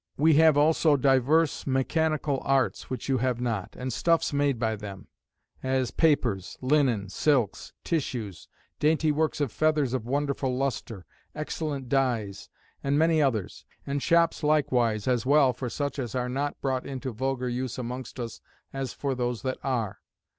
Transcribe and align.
"We 0.17 0.33
have 0.37 0.57
also 0.57 0.97
divers 0.97 1.67
mechanical 1.67 2.39
arts, 2.43 2.89
which 2.89 3.07
you 3.07 3.19
have 3.19 3.39
not; 3.39 3.75
and 3.77 3.93
stuffs 3.93 4.33
made 4.33 4.57
by 4.57 4.75
them; 4.75 5.05
as 5.61 5.91
papers, 5.91 6.57
linen, 6.59 7.07
silks, 7.09 7.73
tissues; 7.83 8.47
dainty 8.79 9.11
works 9.11 9.39
of 9.39 9.51
feathers 9.51 9.93
of 9.93 10.07
wonderful 10.07 10.57
lustre; 10.57 11.05
excellent 11.35 11.87
dies, 11.87 12.49
and, 12.83 12.97
many 12.97 13.21
others; 13.21 13.63
and 13.85 14.01
shops 14.01 14.41
likewise, 14.43 15.07
as 15.07 15.23
well 15.27 15.53
for 15.53 15.69
such 15.69 15.99
as 15.99 16.15
are 16.15 16.29
not 16.29 16.59
brought 16.61 16.87
into 16.87 17.11
vulgar 17.13 17.47
use 17.47 17.77
amongst 17.77 18.19
us 18.19 18.41
as 18.73 18.93
for 18.93 19.13
those 19.13 19.43
that 19.43 19.59
are. 19.63 19.99